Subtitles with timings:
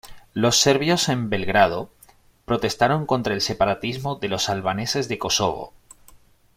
[0.33, 1.91] Los serbios en Belgrado
[2.45, 5.73] protestaron contra el separatismo de los albaneses de Kosovo.